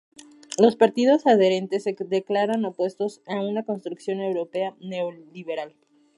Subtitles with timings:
[0.57, 5.75] Los partidos adherentes se declaran opuestos a una construcción europea neoliberal.